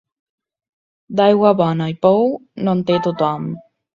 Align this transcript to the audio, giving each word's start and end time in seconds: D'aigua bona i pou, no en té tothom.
D'aigua 1.19 1.51
bona 1.59 1.89
i 1.93 1.95
pou, 2.07 2.25
no 2.65 2.75
en 2.79 2.83
té 2.91 2.99
tothom. 3.09 3.49